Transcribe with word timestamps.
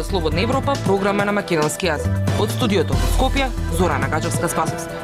Радио 0.00 0.10
Слободна 0.10 0.40
Европа, 0.40 0.72
програма 0.86 1.24
на 1.28 1.32
македонски 1.32 1.84
јазик. 1.90 2.14
Од 2.40 2.48
студиото 2.54 2.94
во 2.96 3.08
Скопје, 3.12 3.50
Зорана 3.76 4.06
Гаджевска-Спасовска. 4.08 4.94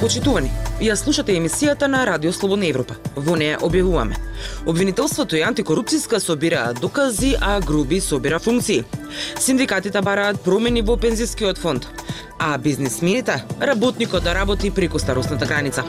Почитувани, 0.00 0.48
ја 0.80 0.96
слушате 0.96 1.36
емисијата 1.36 1.84
на 1.86 2.06
Радио 2.08 2.32
Слободна 2.32 2.64
Европа. 2.66 2.96
Во 3.16 3.36
неја 3.36 3.58
објавуваме. 3.60 4.16
Обвинителството 4.64 5.36
и 5.36 5.44
антикорупцијска 5.44 6.16
собираат 6.18 6.80
докази, 6.80 7.34
а 7.40 7.60
груби 7.60 8.00
собира 8.00 8.38
функции. 8.38 8.84
Синдикатите 9.36 10.00
бараат 10.00 10.40
промени 10.40 10.80
во 10.80 10.96
пензискиот 10.96 11.58
фонд, 11.58 11.84
а 12.38 12.56
бизнисмените 12.56 13.44
работникот 13.60 14.24
да 14.24 14.34
работи 14.34 14.70
преку 14.70 14.98
старосната 14.98 15.46
граница. 15.46 15.84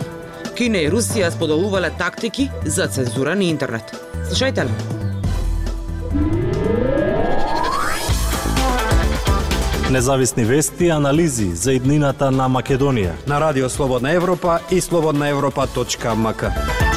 Кина 0.53 0.83
и 0.83 0.89
Русија 0.89 1.31
споделувале 1.33 1.89
тактики 1.97 2.49
за 2.65 2.87
цензура 2.87 3.35
на 3.35 3.43
интернет. 3.43 3.95
Слушајте 4.29 4.65
ли? 4.65 4.71
Независни 9.91 10.45
вести 10.45 10.85
и 10.85 10.89
анализи 10.89 11.55
за 11.55 11.73
иднината 11.73 12.31
на 12.31 12.49
Македонија. 12.49 13.13
На 13.27 13.41
Радио 13.41 13.69
Слободна 13.69 14.11
Европа 14.11 14.59
и 14.71 14.81
слободнаевропа.мк. 14.81 16.92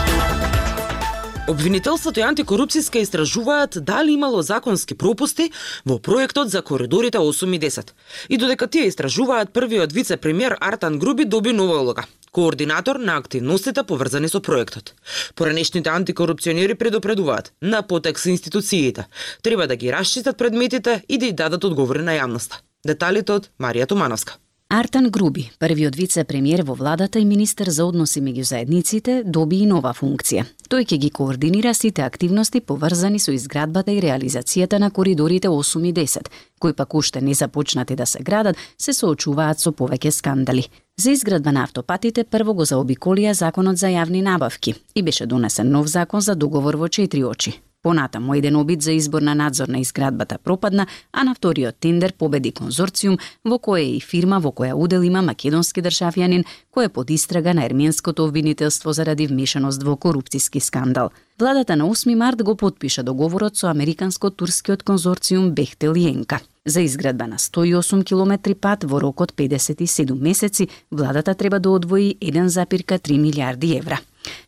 Обвинителството 1.46 2.18
и 2.18 2.24
антикорупцијска 2.26 2.98
истражуваат 2.98 3.78
дали 3.86 4.16
имало 4.18 4.42
законски 4.42 4.96
пропусти 4.98 5.52
во 5.86 6.00
проектот 6.02 6.50
за 6.50 6.62
коридорите 6.62 7.18
8 7.18 7.54
и 7.56 7.60
10. 7.60 7.92
И 8.28 8.36
додека 8.36 8.66
тие 8.66 8.88
истражуваат, 8.88 9.52
првиот 9.52 9.92
вице-премиер 9.92 10.56
Артан 10.60 10.98
Груби 10.98 11.24
доби 11.24 11.52
нова 11.52 11.80
улога 11.80 12.06
координатор 12.36 12.96
на 12.96 13.16
активностите 13.16 13.82
поврзани 13.82 14.28
со 14.28 14.40
проектот. 14.40 14.94
Поранешните 15.34 15.88
антикорупционери 15.88 16.74
предупредуваат 16.74 17.52
на 17.62 17.82
потек 17.82 18.18
со 18.18 18.28
институциите. 18.30 19.06
Треба 19.42 19.66
да 19.66 19.76
ги 19.76 19.92
расчистат 19.92 20.36
предметите 20.36 21.02
и 21.08 21.18
да 21.18 21.26
ја 21.26 21.34
дадат 21.34 21.64
одговори 21.64 22.02
на 22.02 22.12
јавноста. 22.18 22.60
Деталите 22.84 23.32
од 23.32 23.48
Марија 23.58 23.86
Томановска. 23.86 24.36
Артан 24.68 25.10
Груби, 25.10 25.50
првиот 25.60 25.94
вице-премиер 25.94 26.64
во 26.66 26.74
владата 26.74 27.20
и 27.20 27.24
министер 27.24 27.68
за 27.70 27.84
односи 27.86 28.18
меѓу 28.18 28.42
заедниците, 28.42 29.22
доби 29.22 29.60
и 29.62 29.66
нова 29.70 29.92
функција. 29.94 30.42
Тој 30.66 30.88
ќе 30.90 30.96
ги 31.04 31.10
координира 31.14 31.70
сите 31.70 32.02
активности 32.02 32.58
поврзани 32.60 33.20
со 33.22 33.30
изградбата 33.30 33.94
и 33.94 34.00
реализацијата 34.02 34.80
на 34.82 34.90
коридорите 34.90 35.46
8 35.46 35.86
и 35.86 35.92
10, 35.94 36.26
кои 36.58 36.72
пак 36.72 36.94
уште 36.94 37.20
не 37.20 37.34
започнати 37.34 37.94
да 37.94 38.06
се 38.06 38.18
градат, 38.18 38.56
се 38.76 38.92
соочуваат 38.92 39.62
со 39.62 39.70
повеќе 39.70 40.10
скандали. 40.10 40.66
За 40.98 41.12
изградба 41.12 41.52
на 41.52 41.62
автопатите 41.62 42.24
прво 42.24 42.54
го 42.54 42.66
заобиколија 42.66 43.38
законот 43.38 43.78
за 43.78 43.86
јавни 43.86 44.22
набавки 44.22 44.74
и 44.96 45.02
беше 45.02 45.26
донесен 45.26 45.70
нов 45.70 45.86
закон 45.86 46.20
за 46.20 46.34
договор 46.34 46.74
во 46.74 46.88
четири 46.88 47.22
очи. 47.24 47.54
Понатаму 47.86 48.34
еден 48.34 48.56
обид 48.56 48.82
за 48.82 48.92
избор 48.92 49.22
на 49.22 49.34
надзор 49.34 49.68
на 49.68 49.78
изградбата 49.78 50.38
пропадна, 50.44 50.86
а 51.12 51.24
на 51.24 51.34
вториот 51.34 51.76
тендер 51.80 52.12
победи 52.18 52.50
конзорциум 52.50 53.18
во 53.44 53.60
кој 53.62 53.78
е 53.78 53.92
и 53.96 54.00
фирма 54.02 54.40
во 54.42 54.50
која 54.50 54.74
удел 54.74 55.04
има 55.06 55.22
македонски 55.22 55.84
државјанин 55.86 56.42
кој 56.74 56.88
е 56.88 56.92
под 56.96 57.12
истрага 57.14 57.54
на 57.54 57.62
ерменското 57.62 58.26
обвинителство 58.26 58.90
заради 58.92 59.28
вмешаност 59.30 59.86
во 59.86 59.94
корупцијски 59.94 60.58
скандал. 60.58 61.12
Владата 61.38 61.76
на 61.76 61.86
8 61.86 62.16
март 62.16 62.42
го 62.42 62.56
подпиша 62.56 63.06
договорот 63.06 63.56
со 63.56 63.70
американско-турскиот 63.70 64.82
конзорциум 64.82 65.54
Бехтел 65.54 65.94
Јенка. 65.94 66.40
За 66.64 66.80
изградба 66.80 67.26
на 67.26 67.38
108 67.38 68.02
километри 68.02 68.54
пат 68.54 68.82
во 68.82 68.98
рок 68.98 69.20
од 69.20 69.32
57 69.32 70.10
месеци, 70.20 70.68
владата 70.90 71.34
треба 71.34 71.60
да 71.60 71.70
одвои 71.70 72.16
1,3 72.20 73.18
милиарди 73.18 73.76
евра. 73.76 74.00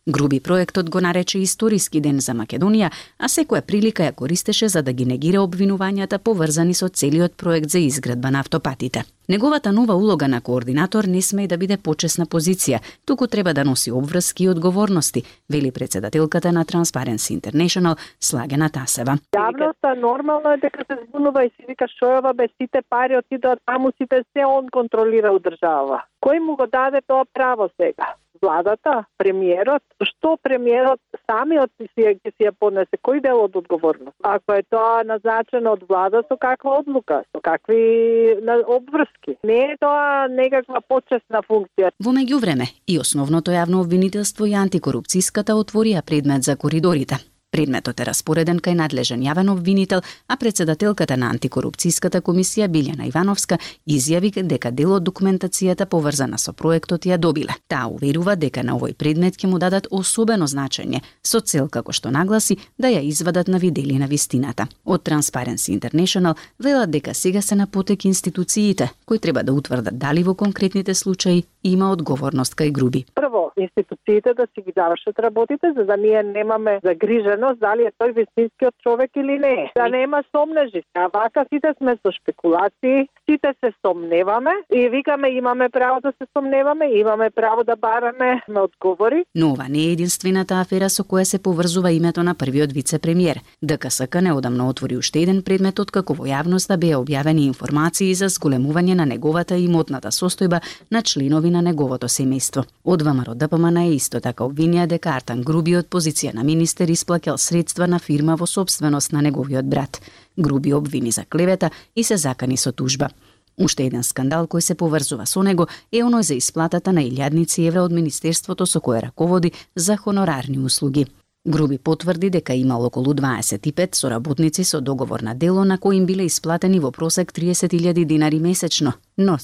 Груби 0.07 0.39
проектот 0.39 0.89
го 0.89 1.01
нарече 1.01 1.39
историски 1.39 2.01
ден 2.01 2.19
за 2.19 2.33
Македонија, 2.33 2.91
а 3.19 3.27
секоја 3.27 3.61
прилика 3.61 4.03
ја 4.03 4.15
користеше 4.15 4.69
за 4.69 4.81
да 4.81 4.93
ги 4.93 5.05
негира 5.05 5.43
обвинувањата 5.45 6.17
поврзани 6.17 6.73
со 6.73 6.89
целиот 6.89 7.37
проект 7.37 7.69
за 7.69 7.79
изградба 7.79 8.31
на 8.31 8.39
автопатите. 8.39 9.03
Неговата 9.29 9.71
нова 9.71 9.93
улога 9.93 10.27
на 10.27 10.41
координатор 10.41 11.03
не 11.03 11.21
сме 11.21 11.43
да 11.47 11.57
биде 11.61 11.75
почесна 11.77 12.25
позиција, 12.25 12.79
туку 13.05 13.27
треба 13.27 13.51
да 13.53 13.61
носи 13.63 13.91
обврски 13.93 14.43
и 14.43 14.49
одговорности, 14.49 15.21
вели 15.53 15.71
председателката 15.71 16.51
на 16.51 16.63
Transparency 16.65 17.37
International 17.37 17.93
Слагена 18.19 18.69
Тасева. 18.73 19.19
Јавноста 19.37 19.93
нормално 20.01 20.53
е 20.53 20.57
дека 20.57 20.85
се 20.89 20.97
збунува 21.03 21.45
и 21.45 21.49
си 21.49 21.67
вика 21.67 21.85
што 21.93 22.09
е 22.09 22.17
ова 22.23 22.33
без 22.33 22.49
сите 22.57 22.81
пари 22.89 23.21
отидоа 23.21 23.61
таму 23.65 23.91
сите 24.01 24.23
се 24.33 24.45
он 24.45 24.73
контролира 24.73 25.29
у 25.29 25.37
држава. 25.37 26.01
Кој 26.25 26.41
му 26.41 26.57
го 26.57 26.65
даде 26.65 27.05
тоа 27.05 27.29
право 27.33 27.69
сега? 27.77 28.15
владата, 28.41 29.05
премиерот, 29.17 29.83
што 30.03 30.37
премиерот 30.43 30.99
самиот 31.27 31.71
си 31.79 32.05
ќе 32.05 32.31
си 32.31 32.47
ја 32.47 32.53
понесе, 32.59 32.99
кој 33.03 33.21
дел 33.23 33.43
од 33.43 33.55
одговорност. 33.59 34.15
Ако 34.23 34.55
е 34.59 34.63
тоа 34.69 35.03
назначено 35.07 35.75
од 35.77 35.83
влада 35.89 36.23
со 36.27 36.37
каква 36.37 36.79
одлука, 36.79 37.23
со 37.35 37.41
какви 37.43 38.35
обврски. 38.77 39.18
Не 39.43 39.57
е 39.71 39.77
тоа 39.81 40.27
некаква 40.31 40.81
почесна 40.81 41.41
функција. 41.47 41.91
Во 42.03 42.13
меѓувреме 42.15 42.69
и 42.87 42.99
основното 42.99 43.51
јавно 43.51 43.81
обвинителство 43.83 44.47
и 44.47 44.55
антикорупцијската 44.57 45.57
отворија 45.59 46.01
предмет 46.01 46.43
за 46.43 46.55
коридорите. 46.55 47.19
Предметот 47.51 47.97
е 47.99 48.05
распореден 48.05 48.59
кај 48.61 48.75
надлежен 48.77 49.23
јавен 49.25 49.49
обвинител, 49.49 50.03
а 50.27 50.35
председателката 50.37 51.15
на 51.17 51.31
антикорупцијската 51.33 52.21
комисија 52.21 52.67
Билјана 52.69 53.07
Ивановска 53.09 53.57
изјави 53.89 54.29
дека 54.45 54.69
дел 54.71 54.93
од 54.93 55.03
документацијата 55.07 55.87
поврзана 55.89 56.37
со 56.37 56.53
проектот 56.53 57.07
ја 57.09 57.17
добиле. 57.17 57.55
Таа 57.67 57.87
уверува 57.89 58.35
дека 58.35 58.61
на 58.63 58.75
овој 58.77 58.93
предмет 58.93 59.33
ќе 59.41 59.49
му 59.49 59.57
дадат 59.57 59.87
особено 59.89 60.45
значење, 60.45 61.01
со 61.23 61.41
цел 61.41 61.69
како 61.69 61.91
што 61.91 62.11
нагласи 62.11 62.59
да 62.77 62.93
ја 62.93 63.01
извадат 63.01 63.47
на 63.47 63.57
видели 63.57 63.97
на 63.97 64.05
вистината. 64.05 64.67
Од 64.85 65.09
Transparency 65.09 65.73
International 65.73 66.37
велат 66.59 66.91
дека 66.91 67.13
сега 67.13 67.41
се 67.41 67.55
на 67.55 67.67
потек 67.67 68.05
институциите, 68.05 68.91
кои 69.05 69.19
треба 69.19 69.43
да 69.43 69.53
утврдат 69.53 69.97
дали 69.97 70.23
во 70.23 70.35
конкретните 70.35 70.93
случаи 70.93 71.43
има 71.63 71.91
одговорност 71.91 72.53
кај 72.53 72.71
груби. 72.71 73.05
Прво, 73.15 73.48
институциите 73.59 74.33
да 74.33 74.47
си 74.53 74.61
ги 74.61 74.73
завршат 74.77 75.19
работите, 75.19 75.73
за 75.77 75.85
да 75.85 75.97
ние 75.97 76.23
немаме 76.23 76.79
загриженост 76.83 77.59
дали 77.59 77.83
е 77.83 77.91
тој 77.99 78.13
вистинскиот 78.15 78.75
човек 78.83 79.11
или 79.15 79.39
не. 79.39 79.71
Да 79.75 79.89
нема 79.89 80.23
сомнежи. 80.35 80.81
А 80.93 81.07
вака 81.13 81.45
сите 81.53 81.73
сме 81.77 81.97
со 82.05 82.11
спекулации, 82.21 83.07
сите 83.29 83.53
се 83.63 83.73
сомневаме 83.85 84.51
и 84.73 84.89
викаме 84.89 85.29
имаме 85.29 85.69
право 85.69 86.01
да 86.01 86.11
се 86.17 86.27
сомневаме, 86.37 86.85
имаме 86.85 87.29
право 87.29 87.63
да 87.63 87.75
бараме 87.75 88.41
на 88.47 88.61
одговори. 88.61 89.25
Но 89.35 89.51
ова 89.51 89.65
не 89.69 89.79
е 89.79 89.91
единствената 89.91 90.59
афера 90.61 90.89
со 90.89 91.03
која 91.03 91.23
се 91.23 91.43
поврзува 91.43 91.91
името 91.91 92.23
на 92.23 92.35
првиот 92.35 92.71
вице-премиер. 92.71 93.39
ДКСК 93.61 94.21
неодамно 94.21 94.69
отвори 94.69 94.97
уште 94.97 95.19
еден 95.19 95.43
предмет 95.43 95.79
откако 95.79 96.13
во 96.13 96.25
јавноста 96.25 96.69
да 96.69 96.77
беа 96.77 96.99
објавени 97.01 97.47
информации 97.47 98.13
за 98.13 98.29
зголемување 98.29 98.95
на 98.99 99.05
неговата 99.05 99.57
имотната 99.57 100.11
состојба 100.13 100.61
на 100.91 101.01
членови 101.01 101.49
на 101.49 101.61
неговото 101.65 102.07
семејство. 102.07 102.65
Од 102.83 103.01
ВМРО 103.01 103.35
ДПМН 103.49 103.77
е 103.77 103.95
исто 103.95 104.19
така 104.21 104.45
обвинија 104.45 104.85
дека 104.85 105.15
Артан 105.17 105.39
Груби 105.41 105.73
од 105.79 105.87
позиција 105.89 106.35
на 106.37 106.43
министер 106.45 106.89
исплакал 106.93 107.37
средства 107.37 107.87
на 107.87 107.97
фирма 107.99 108.35
во 108.37 108.45
собственост 108.45 109.11
на 109.11 109.21
неговиот 109.25 109.65
брат. 109.65 110.01
Груби 110.37 110.73
обвини 110.73 111.11
за 111.11 111.25
клевета 111.25 111.71
и 111.95 112.03
се 112.03 112.17
закани 112.17 112.57
со 112.57 112.71
тужба. 112.71 113.09
Уште 113.57 113.87
еден 113.87 114.03
скандал 114.03 114.45
кој 114.45 114.59
се 114.59 114.75
поврзува 114.75 115.25
со 115.25 115.41
него 115.41 115.67
е 115.91 116.03
оној 116.05 116.21
за 116.21 116.35
исплатата 116.35 116.93
на 116.93 117.01
илјадници 117.01 117.65
евра 117.65 117.81
од 117.81 117.91
Министерството 117.91 118.65
со 118.65 118.79
кое 118.79 119.01
раководи 119.01 119.51
за 119.75 119.97
хонорарни 119.97 120.59
услуги. 120.59 121.07
Груби 121.45 121.77
потврди 121.77 122.29
дека 122.29 122.53
имал 122.53 122.85
околу 122.85 123.13
25 123.13 123.95
соработници 123.95 124.63
со 124.63 124.81
договор 124.81 125.21
на 125.21 125.33
дело 125.33 125.63
на 125.63 125.77
кои 125.77 125.97
им 125.97 126.05
биле 126.05 126.25
исплатени 126.27 126.79
во 126.79 126.91
просек 126.91 127.31
30.000 127.33 128.05
динари 128.05 128.39
месечно, 128.39 128.93
но, 129.17 129.37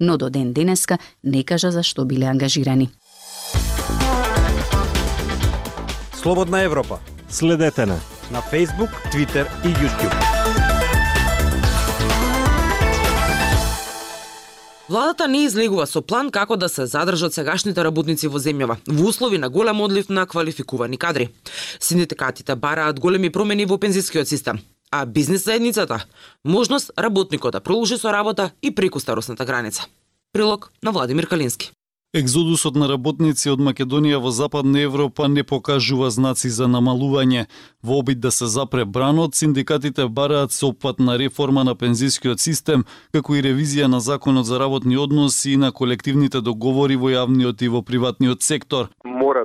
но 0.00 0.16
до 0.16 0.30
ден 0.30 0.52
денеска 0.52 0.98
не 1.24 1.42
кажа 1.44 1.72
за 1.72 1.82
што 1.82 2.04
биле 2.04 2.26
ангажирани. 2.26 2.90
Слободна 6.14 6.62
Европа. 6.62 6.98
Следете 7.28 7.86
на 7.86 8.00
на 8.30 8.42
Facebook, 8.42 8.90
Twitter 9.12 9.46
и 9.64 9.68
YouTube. 9.68 10.14
Владата 14.88 15.28
не 15.28 15.44
излегува 15.44 15.86
со 15.86 16.02
план 16.02 16.30
како 16.30 16.56
да 16.56 16.68
се 16.68 16.86
задржат 16.86 17.34
сегашните 17.34 17.84
работници 17.84 18.28
во 18.28 18.38
земјава 18.42 18.76
во 18.86 19.08
услови 19.08 19.38
на 19.38 19.48
голем 19.48 19.80
одлив 19.80 20.08
на 20.08 20.26
квалификувани 20.26 20.98
кадри. 20.98 21.28
Синдикатите 21.80 22.56
бараат 22.56 23.00
големи 23.00 23.30
промени 23.30 23.66
во 23.66 23.78
пензискиот 23.78 24.28
систем, 24.28 24.58
а 24.90 25.06
бизнис 25.06 25.44
заедницата 25.44 26.04
можност 26.44 26.90
работникот 26.98 27.52
да 27.52 27.60
продолжи 27.60 27.98
со 27.98 28.12
работа 28.12 28.50
и 28.62 28.74
преку 28.74 29.00
старосната 29.00 29.44
граница. 29.44 29.86
Прилог 30.32 30.72
на 30.82 30.90
Владимир 30.92 31.26
Калински. 31.26 31.72
Екзодусот 32.12 32.74
на 32.74 32.88
работници 32.90 33.52
од 33.52 33.60
Македонија 33.62 34.18
во 34.18 34.32
Западна 34.34 34.80
Европа 34.82 35.28
не 35.30 35.44
покажува 35.46 36.08
знаци 36.10 36.48
за 36.50 36.66
намалување. 36.66 37.44
Во 37.86 38.00
обид 38.02 38.18
да 38.18 38.32
се 38.34 38.48
запре 38.50 38.84
бранот, 38.84 39.36
синдикатите 39.38 40.08
бараат 40.08 40.50
сеопфатна 40.52 41.14
реформа 41.18 41.62
на 41.64 41.76
пензискиот 41.78 42.40
систем, 42.40 42.82
како 43.12 43.36
и 43.38 43.44
ревизија 43.46 43.86
на 43.86 44.00
законот 44.00 44.46
за 44.46 44.58
работни 44.58 44.98
односи 44.98 45.52
и 45.52 45.56
на 45.56 45.70
колективните 45.70 46.40
договори 46.40 46.96
во 46.96 47.14
јавниот 47.14 47.62
и 47.62 47.68
во 47.68 47.82
приватниот 47.82 48.42
сектор. 48.42 48.90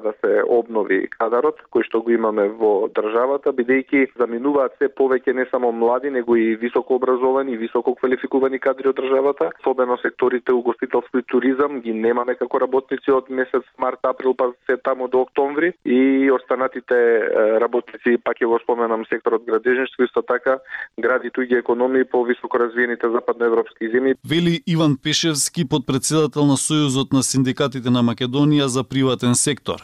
Да 0.05 0.13
се 0.21 0.43
обнови 0.45 1.07
кадарот 1.09 1.57
кој 1.73 1.85
што 1.87 2.01
го 2.05 2.11
имаме 2.13 2.45
во 2.59 2.87
државата, 2.93 3.49
бидејќи 3.57 4.11
заминуваат 4.19 4.75
се 4.77 4.89
повеќе 4.93 5.33
не 5.33 5.45
само 5.49 5.71
млади, 5.71 6.11
него 6.13 6.35
и 6.37 6.55
високо 6.61 6.99
образовани 6.99 7.55
и 7.55 7.57
високо 7.57 7.95
квалификувани 7.95 8.59
кадри 8.59 8.91
од 8.91 8.99
државата, 8.99 9.49
особено 9.59 9.97
секторите 9.97 10.53
угостителство 10.53 11.19
и 11.19 11.25
туризам 11.25 11.79
ги 11.81 11.93
немаме 11.93 12.35
како 12.35 12.61
работници 12.61 13.11
од 13.11 13.29
месец 13.29 13.65
март, 13.81 14.05
април 14.05 14.35
па 14.37 14.51
се 14.69 14.77
таму 14.77 15.07
до 15.07 15.23
октомври 15.25 15.73
и 15.85 16.29
останатите 16.31 16.95
работници, 17.65 18.19
пак 18.21 18.37
ќе 18.37 18.51
го 18.51 18.61
споменам 18.61 19.07
секторот 19.09 19.45
градежништво 19.49 20.05
исто 20.05 20.21
така 20.21 20.59
гради 21.01 21.33
туѓи 21.33 21.59
економии 21.63 22.05
по 22.05 22.23
високо 22.23 22.61
развиените 22.61 23.09
западноевропски 23.09 23.89
земји. 23.89 24.19
Вели 24.21 24.61
Иван 24.67 24.97
Пешевски, 25.01 25.65
подпредседател 25.65 26.45
на 26.45 26.61
Сојузот 26.61 27.13
на 27.13 27.23
синдикатите 27.23 27.89
на 27.89 28.05
Македонија 28.05 28.69
за 28.69 28.83
приватен 28.83 29.35
сектор. 29.35 29.81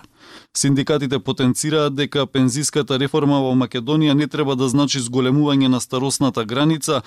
Синдикатите 0.54 1.20
потенцираат 1.20 1.96
дека 1.96 2.26
пензиската 2.28 3.00
реформа 3.00 3.40
во 3.42 3.54
Македонија 3.56 4.14
не 4.14 4.28
треба 4.28 4.56
да 4.56 4.70
значи 4.70 5.00
зголемување 5.00 5.68
на 5.68 5.80
старосната 5.80 6.46
граница, 6.46 7.02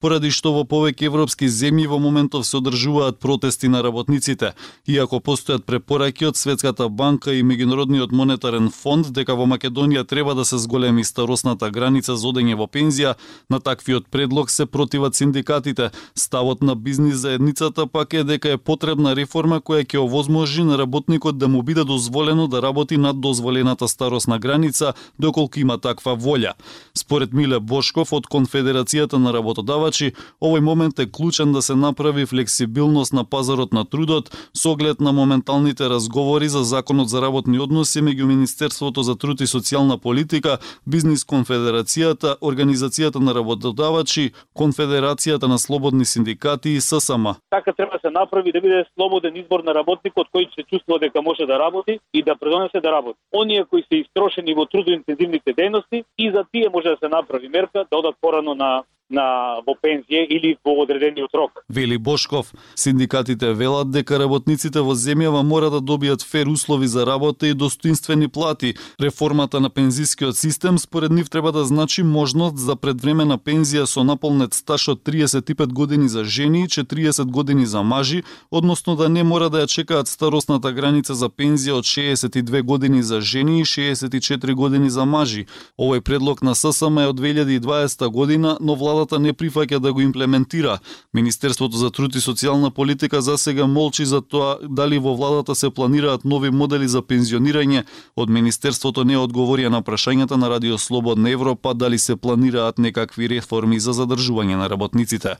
поради 0.00 0.30
што 0.32 0.52
во 0.54 0.62
повеќе 0.64 1.06
европски 1.10 1.46
земји 1.52 1.86
во 1.92 1.98
моментов 2.00 2.46
се 2.48 2.56
одржуваат 2.58 3.18
протести 3.20 3.68
на 3.68 3.82
работниците, 3.84 4.54
иако 4.88 5.20
постојат 5.20 5.66
препораки 5.68 6.24
од 6.26 6.40
Светската 6.40 6.88
банка 6.88 7.34
и 7.36 7.44
Меѓународниот 7.44 8.14
монетарен 8.16 8.70
фонд 8.72 9.10
дека 9.12 9.36
во 9.36 9.44
Македонија 9.44 10.06
треба 10.08 10.34
да 10.34 10.44
се 10.44 10.58
зголеми 10.58 11.04
старосната 11.04 11.70
граница 11.70 12.16
за 12.16 12.28
одење 12.32 12.56
во 12.56 12.66
пензија, 12.66 13.14
на 13.50 13.60
таквиот 13.60 14.08
предлог 14.08 14.50
се 14.50 14.66
противат 14.66 15.14
синдикатите. 15.14 15.90
Ставот 16.14 16.62
на 16.62 16.74
бизнис 16.74 17.20
заедницата 17.20 17.86
пак 17.86 18.14
е 18.14 18.24
дека 18.24 18.56
е 18.56 18.58
потребна 18.58 19.14
реформа 19.14 19.60
која 19.60 19.84
ќе 19.84 20.00
овозможи 20.00 20.64
на 20.64 20.78
работникот 20.78 21.38
да 21.38 21.48
му 21.48 21.62
биде 21.62 21.84
дозволено 21.84 22.48
да 22.48 22.62
работи 22.62 22.96
над 22.96 23.20
дозволената 23.20 23.88
старосна 23.88 24.38
граница 24.38 24.94
доколку 25.18 25.60
има 25.60 25.78
таква 25.78 26.16
волја. 26.16 26.56
Според 26.96 27.32
Миле 27.32 27.60
Бошков 27.60 28.12
од 28.12 28.26
Конфедерацијата 28.26 29.18
на 29.20 29.32
работодавачите 29.32 29.89
работодавачи, 29.90 30.14
овој 30.40 30.60
момент 30.60 30.98
е 30.98 31.06
клучен 31.10 31.52
да 31.52 31.62
се 31.62 31.74
направи 31.74 32.26
флексибилност 32.26 33.12
на 33.12 33.24
пазарот 33.24 33.72
на 33.72 33.84
трудот 33.84 34.30
со 34.54 34.72
оглед 34.72 35.00
на 35.00 35.12
моменталните 35.12 35.88
разговори 35.88 36.48
за 36.48 36.64
законот 36.64 37.08
за 37.08 37.20
работни 37.20 37.58
односи 37.58 38.00
меѓу 38.00 38.24
Министерството 38.24 39.02
за 39.02 39.16
труд 39.16 39.40
и 39.40 39.46
социјална 39.46 39.98
политика, 40.00 40.58
Бизнис 40.86 41.24
конфедерацијата, 41.24 42.38
Организацијата 42.40 43.20
на 43.20 43.34
работодавачи, 43.34 44.32
Конфедерацијата 44.56 45.48
на 45.48 45.58
слободни 45.58 46.04
синдикати 46.04 46.70
и 46.70 46.80
ССМ. 46.80 47.34
Така 47.50 47.72
треба 47.72 47.92
да 47.92 48.08
се 48.08 48.10
направи 48.10 48.52
да 48.52 48.60
биде 48.60 48.84
слободен 48.94 49.36
избор 49.36 49.60
на 49.64 49.74
работникот 49.74 50.28
кој 50.34 50.48
се 50.54 50.62
чувствува 50.62 50.98
дека 50.98 51.22
може 51.22 51.46
да 51.46 51.58
работи 51.58 51.98
и 52.14 52.22
да 52.22 52.36
предонесе 52.36 52.80
да 52.80 52.92
работи. 52.92 53.18
Оние 53.32 53.64
кои 53.64 53.82
се 53.82 54.00
истрошени 54.00 54.54
во 54.54 54.66
трудоинтензивните 54.66 55.54
дејности 55.54 56.04
и 56.18 56.30
за 56.30 56.44
тие 56.52 56.68
може 56.72 56.88
да 56.88 56.96
се 56.96 57.08
направи 57.08 57.48
мерка 57.48 57.84
да 57.90 57.98
одат 57.98 58.14
порано 58.20 58.54
на 58.54 58.82
на 59.10 59.60
во 59.66 59.74
пензија 59.74 60.22
или 60.30 60.56
во 60.64 60.82
одредениот 60.82 61.34
рок. 61.34 61.64
Вели 61.68 61.98
Бошков, 61.98 62.52
синдикатите 62.74 63.52
велат 63.52 63.90
дека 63.90 64.18
работниците 64.18 64.80
во 64.80 64.94
земјава 64.94 65.42
мора 65.42 65.70
да 65.70 65.80
добијат 65.80 66.22
фер 66.22 66.46
услови 66.46 66.86
за 66.86 67.06
работа 67.06 67.46
и 67.46 67.54
достоинствени 67.54 68.28
плати. 68.28 68.74
Реформата 69.00 69.60
на 69.60 69.70
пензискиот 69.70 70.36
систем 70.36 70.78
според 70.78 71.10
нив 71.12 71.30
треба 71.30 71.52
да 71.52 71.64
значи 71.64 72.02
можност 72.02 72.58
за 72.58 72.76
предвремена 72.76 73.38
пензија 73.38 73.84
со 73.84 74.04
наполнет 74.04 74.54
стаж 74.54 74.88
од 74.88 75.02
35 75.02 75.72
години 75.72 76.08
за 76.08 76.24
жени 76.24 76.62
и 76.62 76.68
40 76.68 77.24
години 77.24 77.66
за 77.66 77.82
мажи, 77.82 78.22
односно 78.50 78.96
да 78.96 79.08
не 79.08 79.24
мора 79.24 79.50
да 79.50 79.66
ја 79.66 79.66
чекаат 79.66 80.08
старосната 80.08 80.72
граница 80.72 81.14
за 81.14 81.28
пензија 81.28 81.82
од 81.82 81.84
62 81.84 82.62
години 82.62 83.02
за 83.02 83.20
жени 83.20 83.60
и 83.60 83.64
64 83.64 84.54
години 84.54 84.90
за 84.90 85.04
мажи. 85.04 85.46
Овој 85.78 86.00
предлог 86.00 86.42
на 86.42 86.54
ССМ 86.54 86.98
е 86.98 87.06
од 87.06 87.20
2020 87.20 88.08
година, 88.08 88.56
но 88.60 88.74
влада 88.74 88.99
владата 89.00 89.18
не 89.18 89.32
прифаќа 89.32 89.78
да 89.78 89.92
го 89.92 90.00
имплементира. 90.00 90.78
Министерството 91.14 91.76
за 91.76 91.90
труд 91.90 92.14
и 92.14 92.20
социјална 92.20 92.70
политика 92.70 93.22
за 93.22 93.38
сега 93.38 93.66
молчи 93.66 94.04
за 94.04 94.20
тоа 94.20 94.58
дали 94.68 94.98
во 94.98 95.14
владата 95.16 95.54
се 95.54 95.70
планираат 95.70 96.24
нови 96.24 96.50
модели 96.50 96.88
за 96.88 97.02
пензионирање. 97.02 97.84
Од 98.16 98.28
министерството 98.28 99.04
не 99.04 99.16
одговорија 99.16 99.68
на 99.68 99.82
прашањата 99.82 100.36
на 100.36 100.50
Радио 100.50 100.78
Слободна 100.78 101.30
Европа 101.30 101.74
дали 101.74 101.98
се 101.98 102.16
планираат 102.16 102.78
некакви 102.78 103.28
реформи 103.28 103.80
за 103.80 103.92
задржување 103.92 104.56
на 104.56 104.68
работниците. 104.68 105.36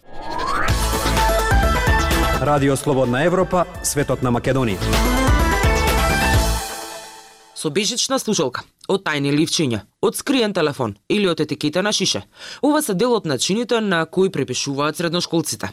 Радио 2.40 2.76
Слободна 2.76 3.24
Европа, 3.24 3.66
светот 3.82 4.22
на 4.22 4.32
Македонија 4.32 5.28
со 7.60 7.68
бежична 7.68 8.18
слушалка, 8.18 8.62
од 8.90 9.04
тајни 9.06 9.30
ливчиња, 9.34 9.80
од 10.02 10.16
скриен 10.18 10.54
телефон 10.56 10.96
или 11.08 11.28
од 11.30 11.40
етикета 11.44 11.82
на 11.82 11.92
шише. 11.92 12.22
Ова 12.62 12.82
се 12.82 12.94
дел 12.94 13.14
од 13.14 13.28
начините 13.30 13.80
на 13.80 14.02
кои 14.06 14.32
препишуваат 14.34 14.96
средношколците. 14.96 15.70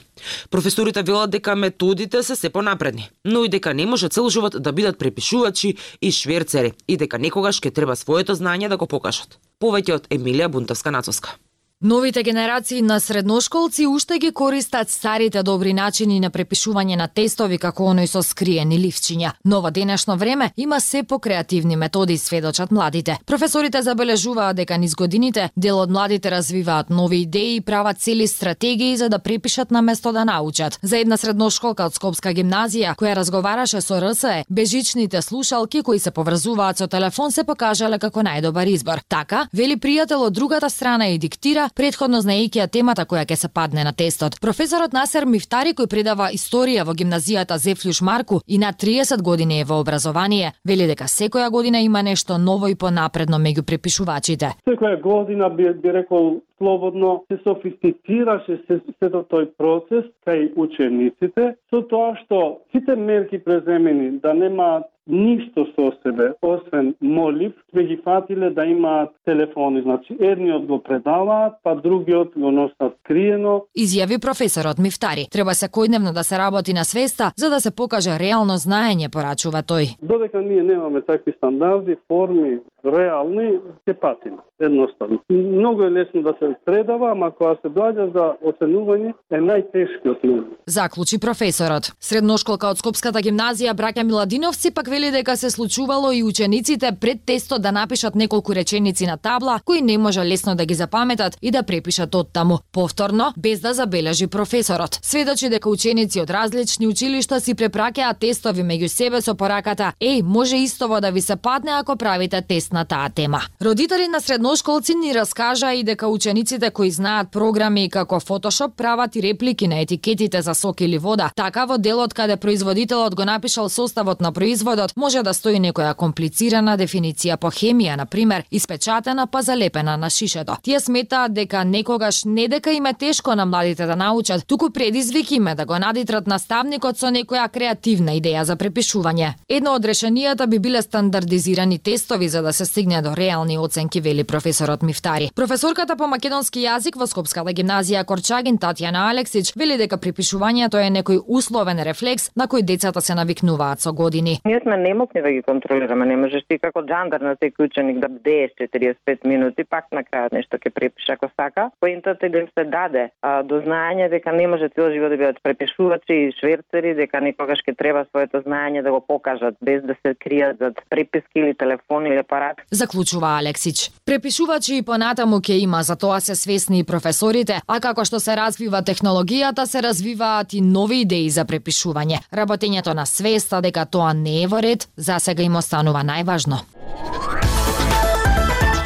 Професорите 0.50 1.04
велат 1.04 1.34
дека 1.34 1.56
методите 1.56 2.24
се 2.24 2.36
се 2.36 2.50
понапредни, 2.50 3.10
но 3.26 3.44
и 3.44 3.50
дека 3.50 3.74
не 3.74 3.86
може 3.86 4.10
цел 4.10 4.30
живот 4.30 4.56
да 4.60 4.72
бидат 4.72 5.00
препишувачи 5.00 5.76
и 6.02 6.12
шверцери 6.12 6.74
и 6.88 6.98
дека 6.98 7.18
некогаш 7.18 7.62
ќе 7.62 7.74
треба 7.74 7.96
своето 7.96 8.36
знање 8.36 8.70
да 8.70 8.78
го 8.78 8.86
покажат. 8.86 9.40
Повеќе 9.60 9.96
од 9.96 10.08
Емилија 10.14 10.52
Бунтовска-Нацовска. 10.54 11.47
Новите 11.82 12.24
генерации 12.24 12.82
на 12.82 13.00
средношколци 13.00 13.88
уште 13.88 14.18
ги 14.20 14.32
користат 14.32 14.90
старите 14.90 15.44
добри 15.44 15.74
начини 15.74 16.20
на 16.20 16.32
препишување 16.34 16.96
на 16.98 17.06
тестови 17.08 17.60
како 17.62 17.92
оној 17.92 18.08
со 18.10 18.24
скриени 18.26 18.80
ливчиња. 18.82 19.32
Но 19.46 19.60
во 19.62 19.70
денешно 19.70 20.16
време 20.18 20.48
има 20.58 20.80
се 20.82 21.04
покреативни 21.04 21.76
методи, 21.76 22.18
сведочат 22.18 22.72
младите. 22.72 23.20
Професорите 23.26 23.82
забележуваат 23.82 24.56
дека 24.56 24.78
низ 24.78 24.96
годините 24.96 25.50
дел 25.56 25.78
од 25.78 25.92
младите 25.92 26.32
развиваат 26.32 26.90
нови 26.90 27.22
идеи 27.22 27.56
и 27.56 27.62
прават 27.62 28.00
цели 28.00 28.28
стратегии 28.28 28.98
за 28.98 29.10
да 29.10 29.20
препишат 29.20 29.72
на 29.72 29.82
место 29.82 30.12
да 30.12 30.26
научат. 30.26 30.80
За 30.82 30.98
една 30.98 31.18
средношколка 31.18 31.86
од 31.86 31.94
Скопска 31.94 32.34
гимназија 32.34 32.96
која 32.98 33.14
разговараше 33.22 33.82
со 33.82 34.02
РСЕ, 34.02 34.46
бежичните 34.50 35.22
слушалки 35.22 35.84
кои 35.84 36.00
се 36.00 36.12
поврзуваат 36.12 36.78
со 36.78 36.88
телефон 36.88 37.32
се 37.32 37.44
покажале 37.44 38.00
како 38.00 38.26
најдобар 38.26 38.66
избор. 38.66 39.06
Така, 39.08 39.46
вели 39.54 39.78
пријател 39.78 40.26
од 40.26 40.34
другата 40.34 40.70
страна 40.70 41.14
и 41.14 41.18
диктира 41.20 41.67
предходно 41.76 42.22
знаејќи 42.22 42.68
темата 42.72 43.06
која 43.06 43.26
ќе 43.26 43.36
се 43.36 43.50
падне 43.50 43.84
на 43.84 43.94
тестот. 43.94 44.40
Професорот 44.42 44.94
Насер 44.94 45.26
Мифтари 45.26 45.74
кој 45.78 45.90
предава 45.90 46.30
историја 46.34 46.86
во 46.88 46.94
гимназијата 46.94 47.58
Зефлюш 47.58 48.02
Марку 48.02 48.42
и 48.48 48.58
на 48.58 48.74
30 48.74 49.22
години 49.22 49.62
е 49.62 49.66
во 49.66 49.80
образование, 49.80 50.52
вели 50.66 50.88
дека 50.88 51.08
секоја 51.12 51.50
година 51.52 51.80
има 51.82 52.04
нешто 52.04 52.38
ново 52.38 52.68
и 52.68 52.76
понапредно 52.76 53.38
меѓу 53.38 53.64
препишувачите. 53.64 54.54
Секоја 54.68 55.02
година 55.02 55.50
би, 55.50 55.74
би 55.74 55.94
рекол 55.94 56.42
слободно 56.58 57.24
се 57.32 57.40
софистицираше 57.44 58.60
се, 58.68 58.80
се 59.00 59.10
тој 59.10 59.50
процес 59.58 60.06
кај 60.26 60.52
учениците 60.56 61.56
со 61.70 61.82
тоа 61.92 62.16
што 62.24 62.60
сите 62.72 62.96
мерки 62.96 63.40
преземени 63.44 64.20
да 64.24 64.34
немаат 64.34 64.88
ништо 65.08 65.66
со 65.76 65.92
себе, 66.04 66.34
освен 66.42 66.96
молив, 67.02 67.54
сме 67.72 67.84
ги 67.84 67.98
фатиле 68.04 68.50
да 68.50 68.66
имаат 68.66 69.10
телефони. 69.26 69.82
Значи, 69.82 70.18
едниот 70.20 70.66
го 70.66 70.84
предаваат, 70.84 71.54
па 71.64 71.76
другиот 71.76 72.32
го 72.36 72.52
носат 72.52 72.94
криено. 73.04 73.66
Изјави 73.78 74.20
професорот 74.22 74.80
Мифтари. 74.80 75.28
Треба 75.32 75.52
секојдневно 75.52 76.14
да 76.14 76.24
се 76.24 76.38
работи 76.38 76.74
на 76.74 76.84
свеста, 76.86 77.32
за 77.38 77.50
да 77.50 77.60
се 77.60 77.72
покаже 77.72 78.20
реално 78.20 78.54
знаење, 78.58 79.12
порачува 79.12 79.64
тој. 79.64 79.98
Додека 80.02 80.42
ние 80.42 80.64
немаме 80.64 81.02
такви 81.02 81.34
стандарди, 81.38 81.96
форми, 82.08 82.60
реални, 82.86 83.60
ќе 83.88 83.94
патиме. 83.94 84.38
Едноставно. 84.60 85.20
Многу 85.30 85.84
е 85.84 85.92
лесно 85.92 86.22
да 86.22 86.34
се 86.40 86.56
предава, 86.66 87.12
ама 87.12 87.32
кога 87.32 87.56
се 87.62 87.70
доаѓа 87.70 88.14
за 88.14 88.26
оценување, 88.42 89.14
е 89.32 89.40
најтешкиот 89.42 90.24
момент. 90.24 90.58
Заклучи 90.66 91.20
професорот. 91.20 91.92
Средношколка 92.00 92.72
од 92.74 92.82
Скопската 92.82 93.22
гимназија 93.22 93.76
Браќа 93.78 94.04
Миладиновци 94.04 94.74
пак 94.74 94.90
вели 94.98 95.12
дека 95.12 95.38
се 95.38 95.50
случувало 95.50 96.12
и 96.12 96.24
учениците 96.24 96.92
пред 97.02 97.18
тестот 97.26 97.62
да 97.62 97.72
напишат 97.72 98.16
неколку 98.16 98.56
реченици 98.56 99.06
на 99.06 99.18
табла 99.18 99.60
кои 99.66 99.82
не 99.82 99.98
може 99.98 100.26
лесно 100.26 100.56
да 100.56 100.66
ги 100.66 100.74
запаметат 100.74 101.38
и 101.42 101.52
да 101.52 101.64
препишат 101.64 102.16
од 102.16 102.34
таму 102.34 102.58
повторно 102.72 103.34
без 103.38 103.60
да 103.60 103.74
забележи 103.74 104.28
професорот. 104.28 105.00
Сведочи 105.02 105.50
дека 105.50 105.70
ученици 105.70 106.22
од 106.22 106.30
различни 106.30 106.88
училишта 106.88 107.40
си 107.40 107.54
препраќаат 107.54 108.20
тестови 108.20 108.64
меѓу 108.64 108.88
себе 108.88 109.22
со 109.22 109.36
пораката: 109.36 109.94
"Еј, 110.02 110.22
може 110.22 110.58
истово 110.58 111.02
да 111.02 111.12
ви 111.12 111.22
се 111.22 111.36
падне 111.36 111.72
ако 111.72 111.96
правите 111.96 112.42
тест 112.42 112.74
на 112.74 112.86
таа 112.86 113.10
тема." 113.10 113.42
Родители 113.62 114.08
на 114.08 114.22
средношколци 114.22 114.96
ни 114.96 115.14
раскажа 115.14 115.74
и 115.74 115.84
дека 115.84 116.08
учениците 116.08 116.72
кои 116.72 116.92
знаат 116.92 117.32
програми 117.32 117.90
како 117.90 118.16
Photoshop 118.20 118.72
прават 118.78 119.16
и 119.16 119.22
реплики 119.22 119.68
на 119.68 119.80
етикетите 119.80 120.42
за 120.42 120.54
сок 120.56 120.82
или 120.82 120.98
вода. 120.98 121.32
Така 121.36 121.66
во 121.66 121.78
делот 121.78 122.14
каде 122.14 122.38
производителот 122.38 123.16
го 123.16 123.26
напишал 123.26 123.70
составот 123.70 124.22
на 124.22 124.32
производот 124.32 124.87
текстот 124.88 124.98
може 124.98 125.24
да 125.24 125.34
стои 125.34 125.60
некоја 125.60 125.94
комплицирана 125.96 126.78
дефиниција 126.78 127.38
по 127.38 127.48
хемија, 127.48 127.98
на 127.98 128.06
пример, 128.06 128.44
испечатена 128.52 129.28
па 129.28 129.42
залепена 129.42 129.98
на 129.98 130.10
шишето. 130.10 130.58
Тие 130.62 130.80
сметаат 130.80 131.34
дека 131.34 131.64
некогаш 131.64 132.24
не 132.26 132.48
дека 132.48 132.72
им 132.72 132.86
е 132.86 132.94
тешко 132.94 133.36
на 133.36 133.46
младите 133.46 133.86
да 133.86 133.96
научат, 133.96 134.48
туку 134.48 134.70
предизвик 134.70 135.32
им 135.32 135.48
е 135.48 135.56
да 135.56 135.66
го 135.66 135.80
надитрат 135.80 136.28
наставникот 136.28 136.98
со 136.98 137.08
некоја 137.08 137.50
креативна 137.50 138.12
идеја 138.12 138.44
за 138.44 138.56
препишување. 138.56 139.34
Едно 139.50 139.76
од 139.76 139.86
решенијата 139.86 140.48
би 140.48 140.60
биле 140.60 140.82
стандардизирани 140.82 141.80
тестови 141.80 142.30
за 142.30 142.42
да 142.42 142.54
се 142.54 142.66
стигне 142.66 143.02
до 143.02 143.16
реални 143.16 143.58
оценки, 143.58 144.02
вели 144.02 144.24
професорот 144.24 144.84
Мифтари. 144.84 145.32
Професорката 145.36 145.96
по 145.96 146.08
македонски 146.08 146.60
јазик 146.60 146.98
во 146.98 147.08
Скопската 147.08 147.54
гимназија 147.54 148.06
Корчагин 148.06 148.58
Татјана 148.58 149.10
Алексич 149.10 149.54
вели 149.56 149.78
дека 149.78 149.98
препишувањето 149.98 150.80
е 150.80 150.90
некој 150.90 151.22
условен 151.28 151.80
рефлекс 151.80 152.32
на 152.36 152.48
кој 152.48 152.62
децата 152.62 153.02
се 153.02 153.16
навикнуваат 153.16 153.82
со 153.82 153.94
години. 153.94 154.40
Ние 154.46 154.60
сме 154.64 154.77
немокни 154.78 155.22
да 155.22 155.32
ги 155.32 155.42
контролираме, 155.42 156.06
не 156.06 156.18
можеш 156.18 156.44
ти 156.48 156.60
како 156.60 156.84
джандар 156.84 157.22
на 157.22 157.36
секој 157.36 157.70
ученик 157.70 158.00
да 158.00 158.10
бдееш 158.10 158.52
45 158.60 159.26
минути, 159.28 159.64
пак 159.64 159.92
на 159.92 160.04
крајот 160.04 160.34
нешто 160.34 160.58
ќе 160.58 160.72
препише 160.74 161.18
ако 161.18 161.30
сака. 161.36 161.70
Поентата 161.80 162.26
е 162.26 162.30
да 162.30 162.38
им 162.44 162.48
се 162.58 162.64
даде 162.64 163.10
а, 163.22 163.44
до 163.44 163.62
знаење 163.62 164.10
дека 164.10 164.32
не 164.32 164.48
може 164.48 164.70
цел 164.70 164.92
живот 164.92 165.10
да 165.10 165.18
бидат 165.18 165.42
препишувачи 165.44 166.14
и 166.14 166.34
шверцери, 166.40 166.96
дека 166.96 167.22
некогаш 167.22 167.64
ќе 167.66 167.76
треба 167.78 168.06
своето 168.10 168.42
знаење 168.46 168.84
да 168.84 168.92
го 168.92 169.02
покажат 169.02 169.56
без 169.62 169.84
да 169.84 169.96
се 170.06 170.14
кријат 170.16 170.60
зад 170.60 170.82
преписки 170.90 171.40
или 171.40 171.54
телефон 171.54 172.08
или 172.08 172.18
апарат. 172.18 172.62
Заклучува 172.72 173.38
Алексич. 173.40 173.90
Препишувачи 174.06 174.78
и 174.78 174.86
понатаму 174.86 175.40
ќе 175.40 175.60
има, 175.64 175.84
за 175.84 175.96
тоа 175.96 176.20
се 176.20 176.36
свесни 176.36 176.80
и 176.80 176.84
професорите, 176.84 177.60
а 177.68 177.80
како 177.80 178.06
што 178.06 178.20
се 178.20 178.36
развива 178.36 178.82
технологијата, 178.82 179.66
се 179.66 179.82
развиваат 179.82 180.54
и 180.54 180.62
нови 180.62 181.02
идеи 181.06 181.30
за 181.30 181.46
препишување. 181.46 182.22
Работењето 182.34 182.94
на 182.94 183.06
свеста 183.06 183.62
дека 183.62 183.86
тоа 183.86 184.14
не 184.14 184.44
е 184.44 184.48
во 184.48 184.62
ред, 184.68 184.88
за 184.98 185.20
сега 185.24 185.44
им 185.44 185.56
останува 185.56 186.04
најважно. 186.04 186.60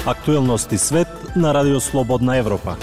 Актуелности 0.06 0.78
свет 0.78 1.08
на 1.36 1.54
Радио 1.54 1.80
Слободна 1.80 2.38
Европа. 2.38 2.78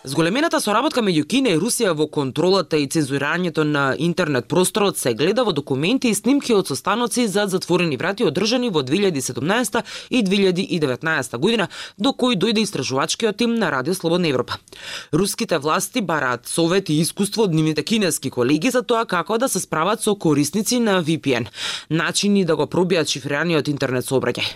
Зголемената 0.00 0.56
соработка 0.64 1.02
меѓу 1.04 1.26
Кина 1.28 1.50
и 1.52 1.58
Русија 1.60 1.90
во 1.92 2.06
контролата 2.08 2.78
и 2.80 2.86
цензурирањето 2.88 3.66
на 3.68 3.82
интернет 4.00 4.46
просторот 4.48 4.96
се 4.96 5.10
гледа 5.12 5.42
во 5.44 5.52
документи 5.52 6.08
и 6.08 6.14
снимки 6.16 6.54
од 6.56 6.70
состаноци 6.72 7.26
за 7.28 7.44
затворени 7.52 7.98
врати 8.00 8.24
одржани 8.24 8.70
во 8.72 8.80
2017 8.80 9.82
и 10.08 10.22
2019 10.24 11.36
година, 11.36 11.68
до 11.98 12.14
кои 12.14 12.32
дојде 12.36 12.64
истражувачкиот 12.64 13.36
тим 13.36 13.54
на 13.54 13.68
Радио 13.70 13.94
Слободна 13.94 14.28
Европа. 14.28 14.56
Руските 15.12 15.58
власти 15.58 16.00
бараат 16.00 16.48
совет 16.48 16.88
и 16.88 16.96
искуство 17.00 17.44
од 17.44 17.52
нивните 17.52 17.84
кинески 17.84 18.30
колеги 18.30 18.70
за 18.70 18.82
тоа 18.82 19.04
како 19.04 19.36
да 19.36 19.48
се 19.52 19.60
справат 19.60 20.00
со 20.00 20.16
корисници 20.16 20.80
на 20.80 21.04
VPN, 21.04 21.46
начини 21.90 22.46
да 22.46 22.56
го 22.56 22.64
пробијат 22.64 23.12
шифрираниот 23.12 23.68
интернет 23.68 24.08
сообраќај. 24.08 24.48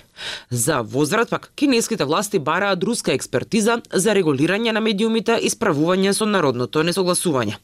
За 0.50 0.80
возврат 0.80 1.28
пак, 1.30 1.52
кинеските 1.54 2.04
власти 2.04 2.38
бараат 2.38 2.84
руска 2.84 3.12
експертиза 3.12 3.80
за 3.92 4.16
регулирање 4.16 4.72
на 4.72 4.80
медиумите 4.80 5.33
за 5.34 5.40
исправување 5.42 6.12
со 6.14 6.26
народното 6.26 6.82
несогласување. 6.86 7.56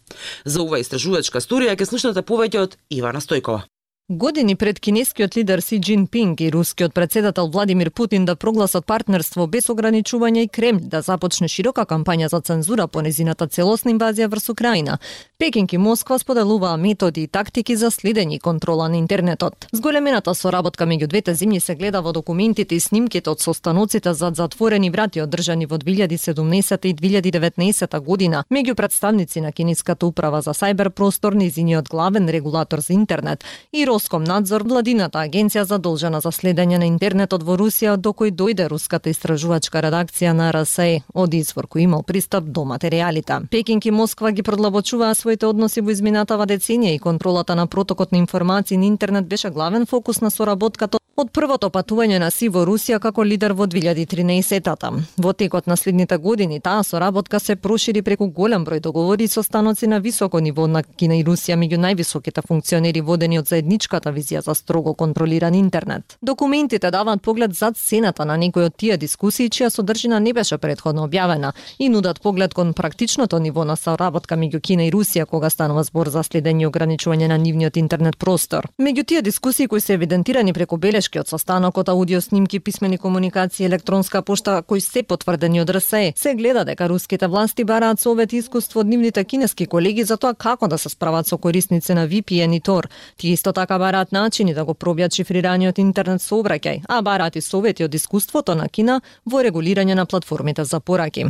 За 0.44 0.62
ова 0.62 0.80
истражувачка 0.82 1.42
студија 1.42 1.76
ќе 1.76 1.86
слушнете 1.86 2.22
повеќе 2.26 2.64
од 2.64 2.78
Ивана 2.90 3.20
Стојкова. 3.22 3.66
Години 4.10 4.56
пред 4.58 4.80
кинескиот 4.80 5.36
лидер 5.36 5.60
Си 5.62 5.78
Джинпинг 5.78 6.40
и 6.40 6.50
рускиот 6.50 6.94
председател 6.94 7.46
Владимир 7.46 7.90
Путин 7.90 8.24
да 8.24 8.34
прогласат 8.34 8.86
партнерство 8.86 9.46
без 9.46 9.68
ограничување 9.70 10.42
и 10.42 10.48
Кремљ 10.48 10.88
да 10.90 11.00
започне 11.00 11.48
широка 11.48 11.84
кампања 11.86 12.26
за 12.26 12.40
цензура 12.40 12.88
по 12.88 13.02
незината 13.06 13.46
целосна 13.46 13.92
инвазија 13.92 14.26
врз 14.26 14.48
Украина, 14.50 14.98
Пекинг 15.40 15.72
и 15.72 15.78
Москва 15.78 16.18
споделуваа 16.18 16.76
методи 16.76 17.22
и 17.22 17.26
тактики 17.26 17.72
за 17.76 17.88
следење 17.88 18.34
и 18.36 18.38
контрола 18.38 18.88
на 18.88 18.98
интернетот. 18.98 19.54
Зголемената 19.72 20.34
соработка 20.34 20.84
меѓу 20.84 21.06
двете 21.06 21.32
земји 21.32 21.60
се 21.64 21.76
гледа 21.80 22.02
во 22.04 22.12
документите 22.12 22.76
и 22.76 22.80
снимките 22.80 23.30
од 23.30 23.40
состаноците 23.40 24.12
за 24.12 24.28
затворени 24.36 24.90
врати 24.90 25.22
одржани 25.24 25.64
во 25.66 25.78
2017 25.78 26.84
и 26.84 26.92
2019 26.94 28.00
година 28.00 28.44
меѓу 28.52 28.74
представници 28.74 29.40
на 29.40 29.52
кинеската 29.52 30.06
управа 30.06 30.42
за 30.42 30.50
сајбер 30.50 30.90
простор, 30.90 31.32
низиниот 31.32 31.88
главен 31.88 32.28
регулатор 32.28 32.80
за 32.80 32.92
интернет 32.92 33.44
и 33.72 33.86
надзор 34.20 34.62
владината 34.62 35.18
агенција 35.18 35.62
задолжена 35.64 36.20
за 36.20 36.28
следење 36.28 36.78
на 36.78 36.84
интернетот 36.84 37.42
во 37.42 37.56
Русија 37.56 37.96
до 37.96 38.12
кој 38.12 38.30
дојде 38.30 38.68
руската 38.68 39.08
истражувачка 39.08 39.80
редакција 39.80 40.32
на 40.32 40.52
РСЕ 40.52 41.00
од 41.14 41.34
извор 41.34 41.64
кој 41.66 41.88
имал 41.88 42.02
пристап 42.02 42.44
до 42.44 42.60
материјалите. 42.60 43.48
Пекинг 43.48 43.86
и 43.86 43.90
Москва 43.90 44.32
ги 44.32 44.42
продлабочуваа 44.42 45.14
своите 45.30 45.46
односи 45.46 45.82
во 45.86 45.92
изминатава 45.94 46.46
деценија 46.50 46.96
и 46.96 46.98
контролата 46.98 47.54
на 47.54 47.66
протокот 47.70 48.12
на 48.12 48.18
информации 48.18 48.76
на 48.76 48.86
интернет 48.86 49.28
беше 49.28 49.50
главен 49.50 49.86
фокус 49.86 50.20
на 50.20 50.30
соработката 50.30 50.98
од 51.20 51.30
првото 51.36 51.68
патување 51.68 52.18
на 52.22 52.30
Си 52.32 52.48
во 52.48 52.62
Русија 52.64 52.98
како 53.02 53.24
лидер 53.26 53.52
во 53.52 53.66
2013-тата. 53.68 54.90
Во 55.20 55.32
текот 55.36 55.66
на 55.68 55.76
следните 55.76 56.16
години 56.16 56.60
таа 56.64 56.84
соработка 56.86 57.40
се 57.40 57.56
прошири 57.56 58.02
преку 58.02 58.28
голем 58.28 58.64
број 58.64 58.80
договори 58.80 59.26
со 59.28 59.42
станоци 59.42 59.86
на 59.86 59.98
високо 60.00 60.40
ниво 60.40 60.66
на 60.66 60.82
Кина 60.82 61.18
и 61.18 61.24
Русија 61.24 61.58
меѓу 61.60 61.80
највисоките 61.82 62.40
функционери 62.46 63.00
водени 63.00 63.38
од 63.38 63.50
заедничката 63.52 64.12
визија 64.16 64.40
за 64.46 64.54
строго 64.54 64.94
контролиран 64.94 65.54
интернет. 65.54 66.16
Документите 66.22 66.90
даваат 66.90 67.22
поглед 67.22 67.54
зад 67.54 67.76
сената 67.76 68.24
на 68.24 68.36
некои 68.36 68.70
од 68.70 68.76
тие 68.76 68.96
дискусии 68.96 69.50
чија 69.50 69.68
содржина 69.68 70.20
не 70.20 70.32
беше 70.32 70.58
предходно 70.58 71.04
објавена 71.08 71.52
и 71.78 71.88
нудат 71.88 72.22
поглед 72.22 72.54
кон 72.54 72.72
практичното 72.72 73.38
ниво 73.38 73.64
на 73.64 73.76
соработка 73.76 74.36
меѓу 74.36 74.60
Кина 74.60 74.88
и 74.88 74.92
Русија 74.92 75.19
кога 75.26 75.50
станува 75.50 75.82
збор 75.84 76.08
за 76.08 76.22
следење 76.22 76.62
и 76.62 76.66
ограничување 76.66 77.28
на 77.28 77.38
нивниот 77.38 77.76
интернет 77.76 78.16
простор. 78.18 78.68
Меѓу 78.78 79.04
тие 79.04 79.22
дискусии 79.22 79.66
кои 79.66 79.80
се 79.80 79.94
евидентирани 79.94 80.52
преку 80.52 80.76
белешки 80.76 81.18
од 81.20 81.28
состанокот, 81.28 81.88
аудио 81.88 82.20
снимки, 82.20 82.60
писмени 82.60 82.98
комуникации, 82.98 83.66
електронска 83.66 84.22
пошта 84.22 84.62
кои 84.62 84.80
се 84.80 85.02
потврдени 85.02 85.60
од 85.60 85.70
РСЕ, 85.70 86.12
се 86.16 86.34
гледа 86.34 86.64
дека 86.64 86.88
руските 86.88 87.26
власти 87.26 87.64
бараат 87.64 88.00
совет 88.00 88.32
искуство 88.32 88.80
од 88.80 88.86
нивните 88.86 89.24
кинески 89.24 89.66
колеги 89.66 90.04
за 90.04 90.16
тоа 90.16 90.34
како 90.34 90.68
да 90.68 90.78
се 90.78 90.88
справат 90.88 91.26
со 91.26 91.38
корисници 91.38 91.94
на 91.94 92.08
VPN 92.08 92.56
и 92.56 92.60
Tor. 92.60 92.88
Тие 93.16 93.32
исто 93.32 93.52
така 93.52 93.78
бараат 93.78 94.12
начини 94.12 94.54
да 94.54 94.64
го 94.64 94.74
пробијат 94.74 95.14
шифрираниот 95.14 95.78
интернет 95.78 96.22
сообраќај, 96.22 96.84
а 96.88 97.02
бараат 97.02 97.36
и 97.36 97.40
совети 97.40 97.84
од 97.84 97.94
искуството 97.94 98.54
на 98.54 98.68
Кина 98.68 99.00
во 99.26 99.42
регулирање 99.42 99.94
на 99.94 100.06
платформите 100.06 100.64
за 100.64 100.80
пораки. 100.80 101.26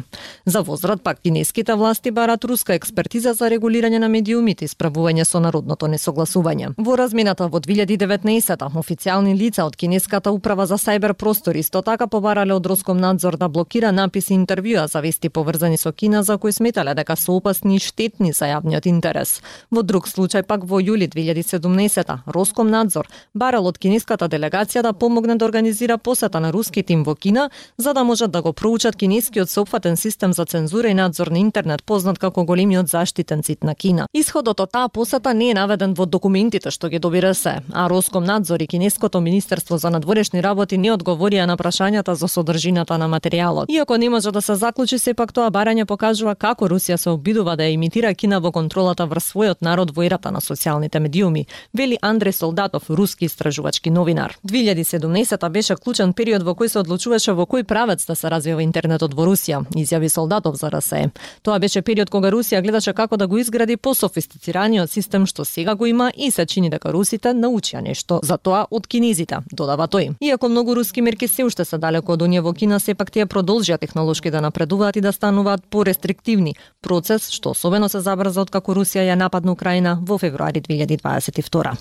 За 0.47 0.62
возврат 0.62 1.02
пак 1.02 1.20
кинеските 1.23 1.75
власти 1.75 2.11
бараат 2.11 2.44
руска 2.44 2.75
експертиза 2.75 3.32
за 3.35 3.50
регулирање 3.50 3.79
на 3.88 4.08
медиумите 4.08 4.64
и 4.64 4.68
справување 4.68 5.25
со 5.25 5.40
народното 5.40 5.87
несогласување. 5.87 6.75
Во 6.76 6.96
размената 6.96 7.46
во 7.49 7.60
2019 7.60 8.68
официјални 8.76 9.34
лица 9.38 9.64
од 9.64 9.76
кинеската 9.76 10.30
управа 10.30 10.66
за 10.66 10.75
сајбер 10.75 11.14
простор 11.14 11.56
исто 11.56 11.82
така 11.82 12.06
побарале 12.06 12.54
од 12.54 12.66
надзор 12.94 13.37
да 13.37 13.49
блокира 13.49 13.92
написи 13.92 14.34
и 14.34 14.37
интервјуа 14.37 14.87
за 14.88 15.00
вести 15.00 15.28
поврзани 15.28 15.78
со 15.78 15.92
Кина 15.92 16.22
за 16.22 16.38
кои 16.38 16.52
сметале 16.52 16.94
дека 16.94 17.16
се 17.16 17.30
опасни 17.30 17.76
и 17.76 17.78
штетни 17.78 18.32
за 18.32 18.44
јавниот 18.44 18.87
интерес. 18.87 19.40
Во 19.70 19.82
друг 19.82 20.08
случај 20.08 20.42
пак 20.42 20.64
во 20.64 20.80
јули 20.80 21.08
2017 21.08 22.64
надзор 22.70 23.08
барал 23.34 23.66
од 23.66 23.78
кинеската 23.78 24.28
делегација 24.28 24.82
да 24.82 24.92
помогне 24.92 25.37
да 25.37 25.44
организира 25.44 25.99
посета 25.99 26.40
на 26.40 26.52
руски 26.52 26.82
тим 26.82 27.04
во 27.04 27.14
Кина 27.14 27.50
за 27.78 27.94
да 27.94 28.04
можат 28.04 28.30
да 28.30 28.42
го 28.42 28.52
проучат 28.52 28.96
кинескиот 28.96 29.50
соопфатен 29.50 29.96
систем 29.96 30.32
за 30.32 30.44
цензура 30.44 30.88
и 30.88 30.94
надзор 30.94 31.26
на 31.26 31.38
интернет 31.38 31.84
познат 31.84 32.18
како 32.18 32.44
големиот 32.44 32.88
заштитен 32.88 33.42
цит 33.42 33.64
на 33.64 33.69
Кина. 33.74 34.06
Исходот 34.14 34.60
од 34.60 34.70
таа 34.72 34.88
посета 34.88 35.34
не 35.34 35.50
е 35.50 35.54
наведен 35.54 35.94
во 35.94 36.06
документите 36.06 36.70
што 36.70 36.88
ги 36.88 36.98
доби 36.98 37.20
РСЕ, 37.20 37.62
а 37.72 37.88
надзор 38.20 38.60
и 38.60 38.66
кинеското 38.66 39.20
министерство 39.20 39.78
за 39.78 39.90
надворешни 39.90 40.42
работи 40.42 40.78
не 40.78 40.88
одговорија 40.92 41.46
на 41.46 41.56
прашањата 41.56 42.12
за 42.12 42.28
содржината 42.28 42.98
на 42.98 43.08
материјалот. 43.08 43.64
Иако 43.68 43.96
не 43.96 44.10
може 44.10 44.30
да 44.32 44.42
се 44.42 44.54
заклучи, 44.54 44.98
сепак 44.98 45.32
тоа 45.32 45.50
барање 45.50 45.84
покажува 45.84 46.34
како 46.34 46.68
Русија 46.68 46.96
се 46.96 47.10
обидува 47.10 47.56
да 47.56 47.62
ја 47.62 47.74
имитира 47.74 48.14
Кина 48.14 48.40
во 48.40 48.52
контролата 48.52 49.06
врз 49.06 49.32
својот 49.32 49.62
народ 49.62 49.90
во 49.96 50.02
ерата 50.02 50.30
на 50.30 50.40
социјалните 50.40 50.98
медиуми, 50.98 51.46
вели 51.74 51.98
Андре 52.02 52.32
Солдатов, 52.32 52.90
руски 52.90 53.24
истражувачки 53.24 53.90
новинар. 53.90 54.36
2017 54.44 55.48
беше 55.50 55.76
клучен 55.76 56.12
период 56.12 56.42
во 56.42 56.54
кој 56.54 56.68
се 56.68 56.78
одлучуваше 56.78 57.32
во 57.32 57.46
кој 57.46 57.64
правец 57.64 58.06
да 58.06 58.14
се 58.16 58.30
развива 58.30 58.62
интернетот 58.62 59.14
во 59.14 59.26
Русија, 59.26 59.64
изјави 59.76 60.08
Солдатов 60.08 60.56
за 60.56 60.70
РСЕ. 60.70 61.10
Тоа 61.42 61.58
беше 61.58 61.82
период 61.82 62.10
кога 62.10 62.30
Русија 62.30 62.62
гледаше 62.62 62.92
како 62.92 63.16
да 63.16 63.26
го 63.26 63.38
изгради 63.50 63.76
пософистицираниот 63.76 64.90
систем 64.90 65.26
што 65.26 65.45
сега 65.45 65.75
го 65.75 65.87
има 65.87 66.12
и 66.16 66.30
се 66.30 66.47
чини 66.47 66.71
дека 66.71 66.92
русите 66.95 67.35
научија 67.35 67.83
нешто 67.83 68.21
за 68.23 68.38
тоа 68.38 68.66
од 68.71 68.87
кинезите 68.87 69.40
додава 69.50 69.88
тој. 69.90 70.14
Иако 70.23 70.49
многу 70.49 70.75
руски 70.75 71.02
мерки 71.02 71.28
се 71.28 71.45
уште 71.45 71.64
се 71.64 71.78
далеко 71.78 72.12
од 72.12 72.23
оние 72.23 72.40
во 72.40 72.52
Кина, 72.54 72.78
сепак 72.78 73.11
тие 73.11 73.26
продолжија 73.26 73.78
технолошки 73.78 74.30
да 74.30 74.40
напредуваат 74.40 74.97
и 74.97 75.00
да 75.00 75.12
стануваат 75.12 75.66
порестриктивни, 75.71 76.54
процес 76.80 77.30
што 77.30 77.50
особено 77.50 77.88
се 77.88 78.00
забрза 78.00 78.40
од 78.40 78.50
како 78.50 78.75
Русија 78.75 79.02
ја 79.11 79.19
нападна 79.19 79.52
Украина 79.52 79.99
во 80.00 80.19
февруари 80.19 80.61
2022. 80.61 81.75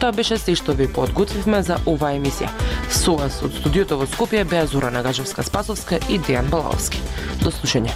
Тоа 0.00 0.12
беше 0.12 0.38
се 0.38 0.54
што 0.54 0.74
ви 0.74 0.88
подготвивме 0.88 1.62
за 1.62 1.78
оваа 1.86 2.18
емисија. 2.18 2.50
Со 2.90 3.14
вас 3.14 3.38
од 3.42 3.54
студиото 3.54 4.02
во 4.02 4.06
Скопје 4.06 4.44
беа 4.44 4.66
Зора 4.66 4.90
Нагажевска 4.90 5.42
Спасовска 5.42 6.02
и 6.10 6.18
Дејан 6.18 6.50
Балаовски. 6.50 7.00
До 7.42 7.54
слушање. 7.54 7.94